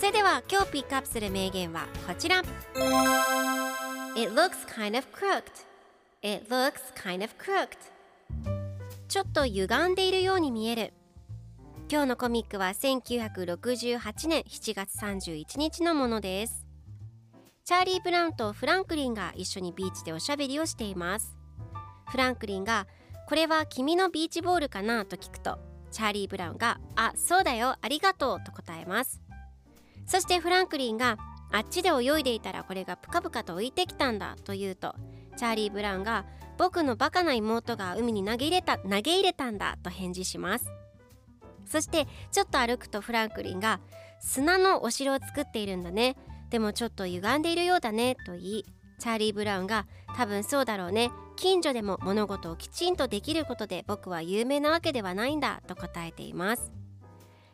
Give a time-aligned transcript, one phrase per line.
[0.00, 2.38] それでは今日ピックアップする名言はこちら。
[4.16, 5.42] It looks kind of crooked.
[6.22, 7.76] It looks kind of crooked.
[9.08, 10.94] ちょっと歪んでいるように見える。
[11.92, 16.64] 今日のコミックは1968年7月31日のものです。
[17.66, 21.36] チャーリー・ブラウンとフランクリンが一緒にビーチでおしゃべりをしています。
[22.08, 22.86] フランクリンが
[23.28, 25.58] これは君のビーチボールかなと聞くと
[25.90, 29.20] チャーリー・ブラウンがあそうだよありがとうと答えます。
[30.10, 31.18] そしてフランクリンが
[31.52, 34.96] あっちで泳いでいたらこれがプカプカと浮いてきたんだと言うと
[35.36, 36.24] チャーリー・ブラウンが
[36.58, 40.66] 僕のバカな妹が海に投げ入れた投げ入れたんだと返事します。
[41.64, 43.78] そしてちょっと歩くとフランクリンが
[44.18, 46.16] 砂のお城を作っているんだね。
[46.50, 48.64] でもちょっと歪んでいるようだねと言い
[48.98, 51.12] チャーリー・ブラウンが多分そうだろうね。
[51.36, 56.72] 近所でも物事をきちんとできることで僕は有名なわけではないんだと答えています。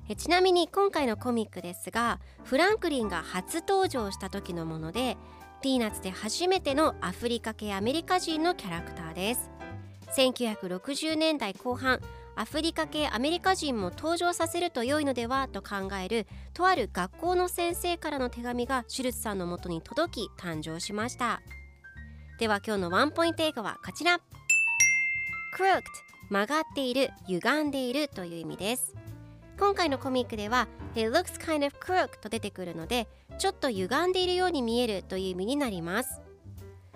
[0.08, 5.16] えちなみに今回のコミックですがフランクリンが初登場した時のもので
[5.62, 9.50] ピーナッツで初めてのアフリカ系アメリカ人のキャラクターです。
[10.16, 12.00] 1960年代後半
[12.36, 21.40] アフリカ系アメリカ人も登場させると良いのではと考えるとある学校の先生からの手紙がシュルツさんのもとに届き誕生しました。
[22.38, 24.20] では今日のワンポイント英語はこちら。
[25.58, 25.82] Crooked
[26.28, 29.05] 曲がっている歪んでいるという意味です。
[29.58, 33.08] 今回のコミックでは It looks kind of crooked と出てくるので
[33.38, 36.20] ちょっと歪んでいるように見えるという意味になります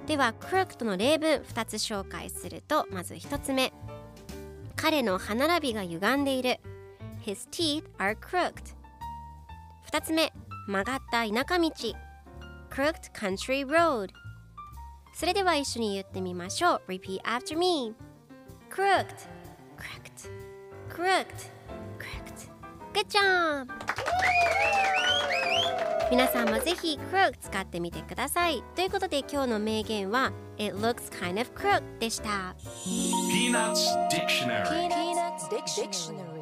[0.06, 3.72] では crooked の例文2つ紹介するとまず1つ目
[4.76, 6.58] 彼の歯並びが歪んでいる
[7.24, 8.74] His teeth are crooked
[9.90, 10.32] 2つ目
[10.66, 11.70] 曲がった田舎道
[12.70, 14.10] Crooked country road
[15.14, 17.94] それでは一緒に言ってみましょう Repeat after me
[18.70, 19.06] Crooked
[19.76, 20.30] Crooked
[20.88, 21.59] Crooked
[23.00, 23.68] Crooked Good job!
[26.10, 33.78] 皆さんもぜひ crooked 使ってみてくださいということで今日の名言は It looks kind of crooked でした Peanuts
[34.10, 36.39] Dictionary Peanuts Dictionary